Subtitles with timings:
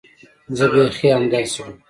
[0.57, 1.71] زه بيخي همداسې وم.